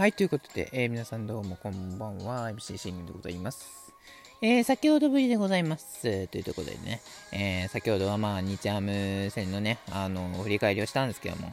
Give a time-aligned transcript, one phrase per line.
[0.00, 3.92] はい、ということで、えー、皆さんどうもこんばんは、MC シングでございます。
[4.40, 6.26] えー、先ほどぶりでございます。
[6.28, 7.02] というところでね、
[7.32, 11.52] えー、先ほどはまあ、日ハム戦のね、あの、振り返りをしたんですけども、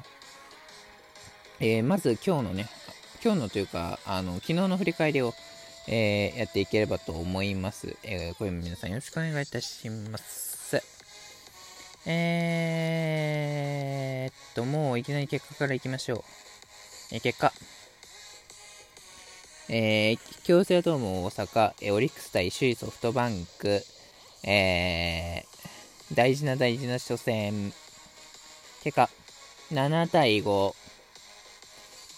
[1.59, 2.69] えー、まず今日のね、
[3.21, 5.33] 今日のというか、あの、昨日の振り返りを、
[5.89, 7.97] えー、やっていければと思います。
[8.03, 10.81] えー、これも皆さんよろしくお願いいたします。
[12.05, 16.23] えー、っと、もういきなり結果からいきましょ
[17.11, 17.11] う。
[17.11, 17.51] えー、結果。
[19.69, 23.81] えー、京セラドーム大阪、えー、オリックス対首位ソフトバンク、
[24.43, 27.73] えー、大事な大事な初戦、
[28.83, 29.09] 結果、
[29.71, 30.73] 7対5、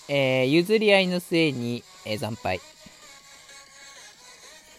[0.09, 2.59] えー、譲り合いの末に、えー、惨敗。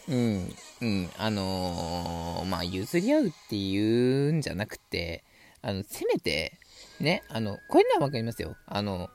[0.08, 5.24] うん、うん、あのー、まあ、譲り合うっていうんじゃなくて、
[5.62, 6.52] あの、せめて、
[7.00, 8.56] ね、あの、これならわかりますよ。
[8.66, 9.10] あの、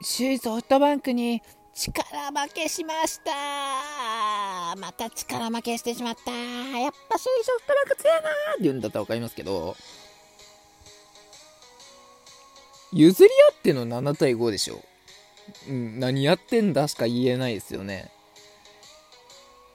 [0.00, 1.42] 首位ソフトバンクに
[1.74, 4.76] 力負けしました。
[4.76, 6.30] また力負けしてしまった。
[6.30, 8.22] やっぱ首位ソフトバンク強いなっ
[8.58, 9.76] て言うんだったら分かりますけど。
[12.92, 14.80] 譲り合っての7対5でしょ、
[15.68, 18.10] うん、何やってんだしか言えないですよね。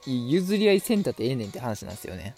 [0.06, 2.34] 譲り合いせんだってええねんって話なんですよね。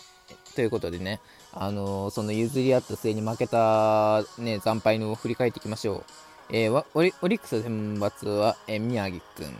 [0.56, 1.20] ということでね、
[1.52, 6.04] あのー、その譲り合った末に負けた、ね、惨敗のを振り返っていきましょう。
[6.50, 9.56] えー、オリオリックス選抜は、えー、宮城くん。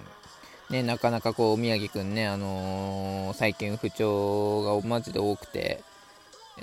[0.70, 5.83] ね、なかなかこう、宮城くんね、あのー、最近不調がマジで多くて、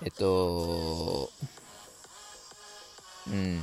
[0.04, 1.30] えっと、
[3.28, 3.62] うん、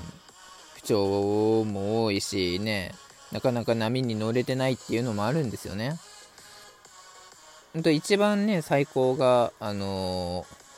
[0.75, 2.95] 不調も多いしね、
[3.33, 5.99] なかなか波に乗れてないっていうのもあるんですよね。
[7.73, 10.70] ほんと一番ね、最高が、あのー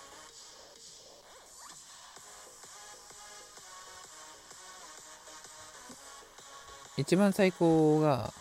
[6.96, 8.32] 一番最高が、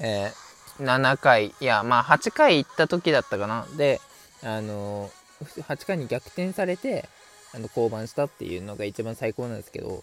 [0.00, 3.66] えー、7回、いや、まあ8回行った時だったかな。
[3.76, 4.00] で、
[4.42, 7.08] あのー、8回に逆転されて、
[7.54, 10.02] あの、降板したっていうのが一番最高なんですけど、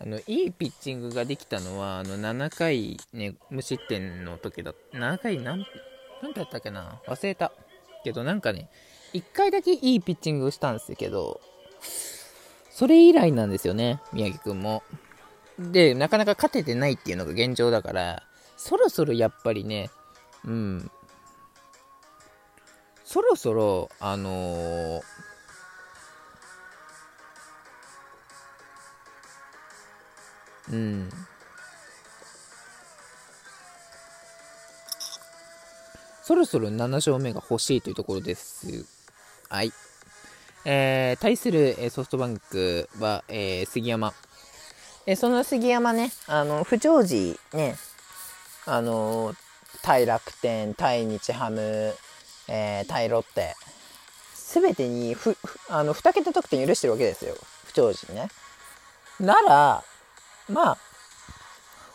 [0.00, 4.98] あの、いいピッチングができたのは、あの、7回ね、無失点の時だった。
[4.98, 5.66] 7回何、
[6.22, 7.00] 何だったっけな？
[7.06, 7.52] 忘れた。
[8.02, 8.68] けどなんかね、
[9.14, 11.40] 1回だけいいピッチングをしたんですけど、
[12.70, 14.82] それ以来なんですよね、宮城くんも。
[15.58, 18.22] で、なかなか勝ててないっていうのが現状だから、
[18.56, 19.90] そろそろやっぱりね、
[20.44, 20.90] うん、
[23.12, 25.02] そろそろ、あのー、
[30.72, 31.10] うん。
[36.22, 38.86] そろそろ7勝目が欲しいというところです。
[39.50, 39.72] はい。
[40.64, 44.14] えー、対するソフトバンクは、えー、杉山。
[45.06, 47.76] えその杉山ね、あの、不調時ね、
[48.66, 49.34] あの、
[49.82, 51.94] 対楽天、対日ハム、
[52.48, 53.56] えー、対ロッテ、
[54.34, 55.36] すべてにふ、
[55.68, 57.34] あの、2桁得点許してるわけですよ。
[57.64, 58.28] 不調時ね。
[59.18, 59.84] なら、
[60.48, 60.78] まあ、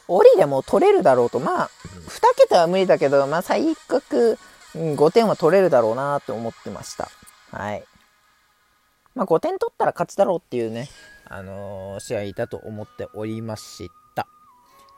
[0.10, 1.40] 折でも取れるだろうと。
[1.40, 1.70] まあ、
[2.08, 4.38] 2桁は無理だけど、まあ、最悪、
[4.74, 7.10] 5点は取れるだろうなと思ってました。
[7.52, 7.84] はい。
[9.16, 10.90] まあ、5点取ったら勝ちだろうっていうね、
[11.30, 14.28] あのー、試合だと思っておりました。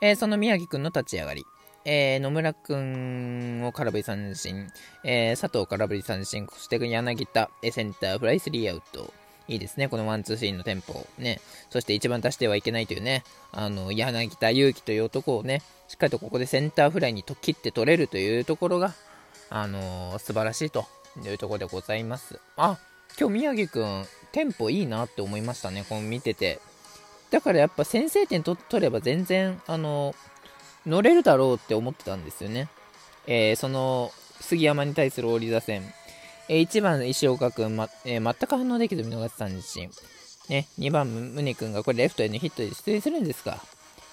[0.00, 1.44] えー、その宮城くんの立ち上がり。
[1.84, 4.68] えー、野村くんを空振り三振、
[5.02, 9.12] えー、佐藤空振り三振、そして柳田、えセンターフライスリーアウト。
[9.48, 11.06] いいですね、このワンツーシーンのテンポ。
[11.18, 11.40] ね。
[11.70, 18.94] そして一番出してはいけないというね、あの、柳田祐希という男をね、しっかりとここでセンターフライにと切って取れるというところが、
[19.48, 20.86] あのー、素晴らしいと
[21.24, 22.38] いうところでございます。
[22.56, 22.78] あ、
[23.18, 26.60] 今日宮城くん、テンポいいなって思いましたね、この見てて。
[27.30, 30.14] だからやっぱ先制点取れば全然、あの、
[30.86, 32.68] 乗れるだろうって思ってたんですよね。
[33.26, 35.82] えー、その、杉山に対する折り打線。
[36.48, 39.90] えー、1番石岡君、まえー、全く反応できず見逃し三振。
[40.48, 43.62] ね、2番宗君がこれレフトへのヒットで出塁するんですか。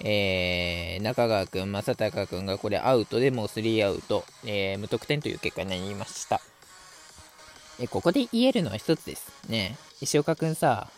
[0.02, 6.40] えー、中川君、正隆君がこれアウトでもう3アウト、えー、無得点という結果になりました。
[7.80, 9.32] え、ここで言えるのは一つです。
[9.48, 10.90] ね石岡くんさ、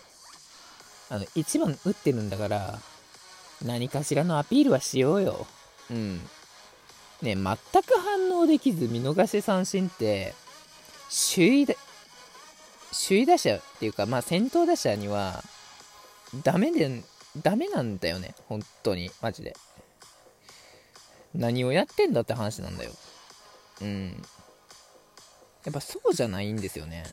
[1.10, 2.80] あの、1番打ってるんだから、
[3.66, 5.48] 何かしらのアピールはしようよ。
[5.92, 6.22] うん。
[7.22, 10.34] ね全く反応できず見逃し三振って、
[11.34, 11.76] 首位だ、
[13.08, 15.44] 首位打者っていうか、まあ先頭打者には、
[16.44, 17.04] ダメで、
[17.42, 18.36] ダメなんだよね。
[18.48, 19.12] 本当に。
[19.22, 19.56] マジで。
[21.36, 22.92] 何をやってんだって話なんだよ。
[23.82, 24.22] うん。
[25.66, 27.04] やっぱそうじゃないんですよね。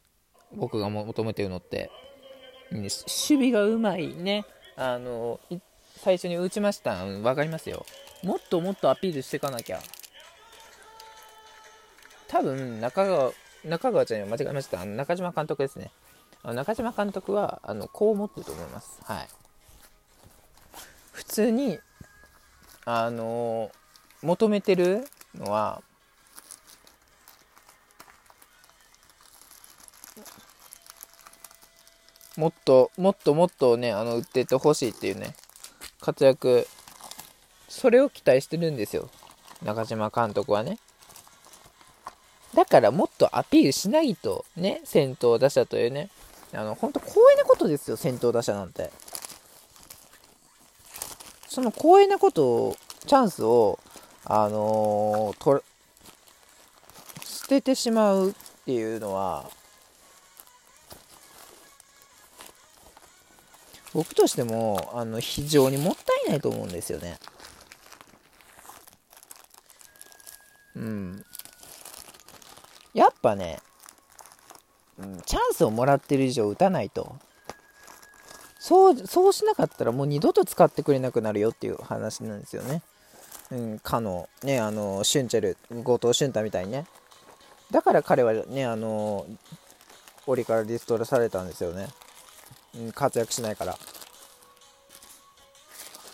[0.55, 1.91] 僕が求めてるのって。
[2.71, 4.45] 守備がうまいね。
[4.77, 5.41] あの、
[5.97, 7.05] 最初に打ちました。
[7.05, 7.85] 分かりますよ。
[8.23, 9.81] もっともっとアピールしていかなきゃ。
[12.29, 13.33] 多分中川
[13.65, 14.85] 中川ちゃんには間違えました。
[14.85, 15.91] 中島監督ですね。
[16.45, 19.01] 中島監督はあのこう思ってると思います。
[19.03, 19.29] はい。
[21.13, 21.79] 普通に
[22.85, 23.71] あの
[24.23, 25.05] 求めてる
[25.35, 25.83] のは
[32.37, 35.35] もっともっともっとねあの売ってってほしいっていうね
[36.01, 36.67] 活躍
[37.69, 39.11] それを期待してるんですよ。
[39.63, 40.79] 中島監督はね。
[42.55, 46.11] だからもっとアピールしないとね先頭打者というね
[46.53, 48.91] あの本当光栄なことですよ先頭打者なんて。
[51.49, 53.79] その光栄なことをチャンスを
[54.27, 55.63] あのー、と
[57.25, 58.35] 捨ててしまうっ
[58.67, 59.49] ていうのは
[63.97, 67.19] 僕としてもあの非常にもったいないと思うんですよね。
[70.75, 71.25] うん。
[72.93, 73.59] やっぱね、
[74.99, 77.17] うん、チャンスをもらってる以上打たないと。
[78.59, 82.83] そう、そうしなかったらもう二度と使ってくれなくなるよっていう話なんですよね。
[83.51, 86.85] うん、かの、ね、あの、シュンチェル、後藤俊太みたいにね。
[87.71, 89.25] だから彼はね、あの、
[90.27, 91.89] 檻からリストラされたんですよね。
[92.95, 93.79] 活躍しないから。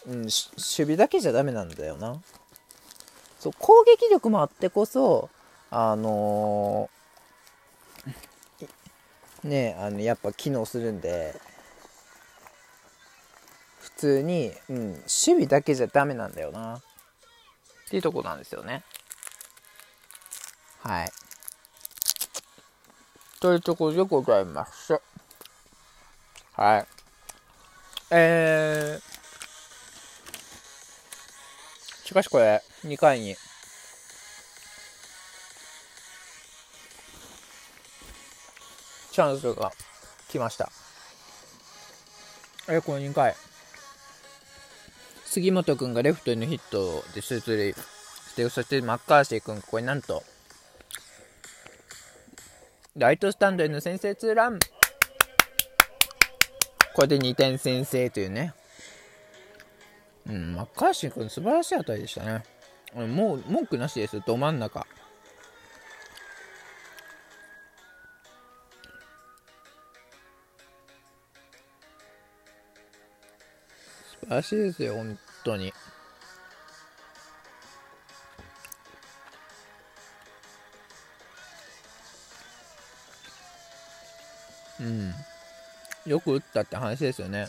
[0.07, 2.21] うん、守備だけじゃダメなんだよな。
[3.39, 5.31] そう、攻撃力もあってこそ、
[5.71, 11.35] あのー、ねあの、やっぱ機能するんで、
[13.81, 16.77] 普通に、うん、守備だけじゃダメなんだよな。
[16.77, 16.81] っ
[17.89, 18.83] ていうとこなんですよね。
[20.81, 21.13] はい。
[23.41, 25.01] というところでございます。
[26.55, 26.87] はい。
[28.11, 29.03] えー、
[32.07, 33.35] しかしこれ、2回に、
[39.13, 39.73] チャンスが
[40.29, 40.71] 来ました。
[42.69, 43.35] え、この2回。
[45.25, 50.23] 杉本君がレフトへのヒットで出塁して、そしてマッカーシー君ここになんと、
[52.95, 54.59] ライトスタンドへの先制ツーラン
[56.95, 58.55] これで2点先制というね。
[60.29, 62.45] うん、マッカーシー君素晴らしい当たりでしたね。
[62.95, 64.87] もう文句なしです、ど真ん中。
[74.21, 75.73] 素晴らしいですよ、本当に。
[86.13, 87.49] よく打ったって話ですよね。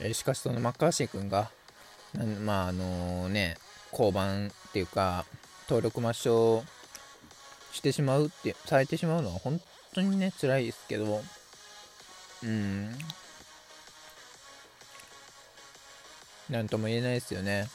[0.00, 1.50] えしかしそのマッカーシー君が、
[2.44, 3.56] まああのね、
[3.90, 5.24] 降板っていうか、
[5.66, 6.62] 登録抹消
[7.72, 9.60] してしまうって、されてしまうのは本
[9.94, 11.22] 当にね、辛いですけど、
[12.42, 12.98] うん、
[16.50, 17.68] なんとも言えないですよね。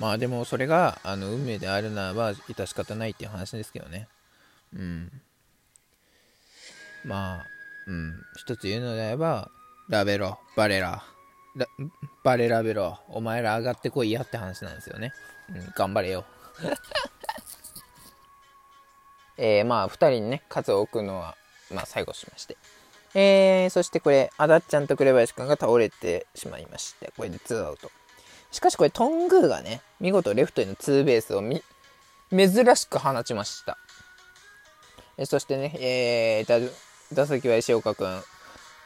[0.00, 4.08] まあでもそれがあの運命であるならば致し方ないっていう話ですけどね。
[4.74, 5.12] うん。
[7.04, 7.46] まあ、
[7.86, 8.14] うん。
[8.36, 9.50] 一つ言うのであれば、
[9.88, 11.02] ラベロ、バレラ、
[12.24, 15.12] バレラベロ、お前ら上がってこいやって話なんですよね。
[15.50, 16.24] うん、頑張れよ。
[19.36, 21.36] えー、まあ、二人にね、数を置くのは、
[21.70, 22.56] まあ、最後しまして。
[23.14, 27.90] えー、そしてこれ、あだっちゃんと紅林くんが倒れてしまいまして、これで2アウト。
[28.50, 31.62] しかしこれトングーがね、見事レフトへのツーベースをみ、
[32.30, 33.78] 珍しく放ちました。
[35.16, 36.72] えそしてね、えー、
[37.12, 38.22] 打席は石岡くん。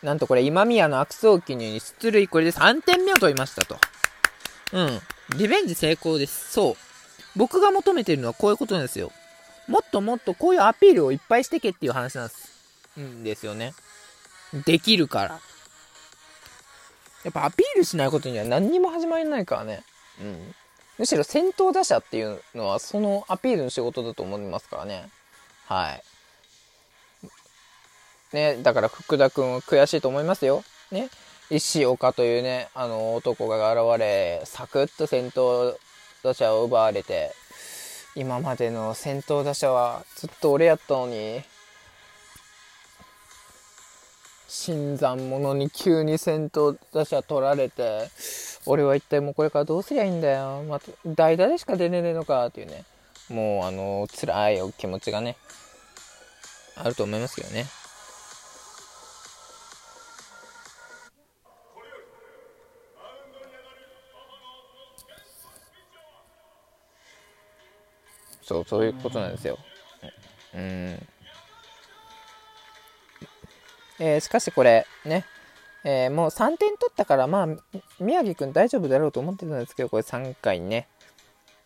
[0.03, 3.77] なんとこれ今宮の悪送球に出塁、これで3点目を取りましたと。
[4.73, 5.01] うん。
[5.39, 6.53] リベンジ成功です。
[6.53, 6.77] そう。
[7.37, 9.13] 僕が求めてるのはこういうことなんですよ。
[9.67, 13.01] もっともっとこういうアピールをいっぱいしてけっていう話なんです。
[13.01, 13.73] んですよね。
[14.67, 15.41] できるから。
[17.25, 19.83] やっぱアピールしないことには何にも始まりないからね。
[20.21, 20.55] うん。
[20.99, 25.09] むしろ先頭打者っていうのはそのアピールの仕事だと思いますからね。
[25.67, 26.03] はい。
[28.35, 30.63] ね、だから福田君は悔しいと思いますよ。
[30.91, 31.09] ね。
[31.51, 35.79] 石岡というね、あの男が現れ、サクッと先頭
[36.23, 37.33] 打者を奪われて、
[38.15, 41.43] 今までの先頭打者はずっと俺やったのに、
[44.55, 48.09] 新参者に急に先頭打者取られて、
[48.67, 50.63] 俺は一体もうこれからどうすりゃいいんだよ。
[50.69, 52.85] また、代打でしか出れねえのかっていうね。
[53.31, 55.37] もうあの辛いお気持ちがね
[56.77, 57.65] あると思いますけどね
[68.43, 69.59] そうそういうことなんですよ
[70.55, 71.07] うん
[73.99, 75.25] えー、しかしこれね
[75.85, 77.49] えー、もう3点取ったから、まあ、
[78.01, 80.89] 宮城くん大丈夫だろうと思ってたんですけど、これ3回ね、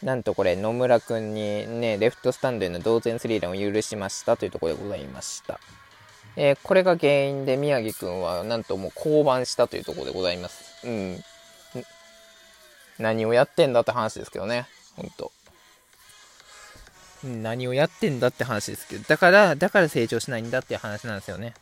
[0.03, 5.61] なんとこれ野村くんにね、レフトスタンドへの同点スリーランを許しましたというところでございました。
[6.37, 10.87] えー、これが原因で宮城くんはなんともう降板したというところでございます。
[10.87, 11.25] うん。
[12.99, 14.67] 何をやってんだって話ですけどね。
[14.97, 15.31] ほんと。
[17.25, 21.55] 何をやってんだって話ですけど、だから、だから成長しないんだって話なんですよね。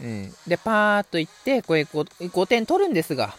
[0.00, 0.34] うん。
[0.46, 3.34] で、パーっといって、これ 5, 5点取るんですが、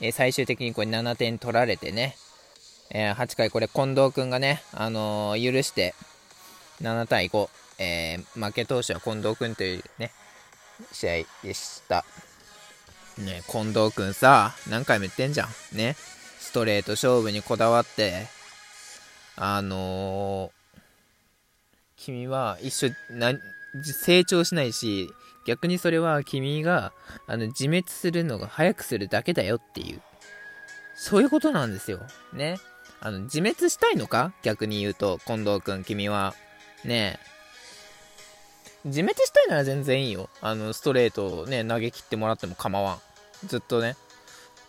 [0.00, 2.16] えー、最終的にこれ7点取られてね、
[2.90, 5.94] えー、8回これ近藤くんがね、あのー、許して、
[6.80, 7.48] 7対5、
[7.78, 10.12] えー、負け投手は近藤くんというね、
[10.92, 12.04] 試合でした。
[13.18, 15.76] ね、近藤くんさ、何回も言ってんじゃん。
[15.76, 15.96] ね。
[16.38, 18.26] ストレート勝負にこだわって、
[19.36, 20.50] あの、
[21.96, 23.32] 君は一緒、な、
[23.82, 25.10] 成長しないし、
[25.48, 26.92] 逆にそれは君が、
[27.26, 30.02] あの、自滅するのが早くするだけだよっていう。
[30.94, 32.00] そういうことなんですよ。
[32.34, 32.58] ね。
[33.00, 34.34] あの、自滅したいのか？
[34.42, 36.34] 逆に言うと、近藤くん、君は。
[36.84, 37.18] ね
[38.84, 38.88] え。
[38.88, 40.28] 自滅したいなら全然いいよ。
[40.42, 42.98] あの、ストレートをね、投げ切ってもらっても構わ
[43.44, 43.46] ん。
[43.46, 43.96] ずっとね。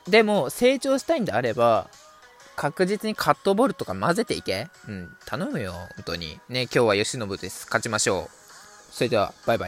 [0.07, 1.89] でも、成長したいんであれば、
[2.55, 4.69] 確実にカットボールとか混ぜていけ。
[4.88, 6.39] うん、頼むよ、本当に。
[6.48, 7.65] ね、今日は吉信です。
[7.65, 8.93] 勝ちましょう。
[8.93, 9.67] それでは、バイバ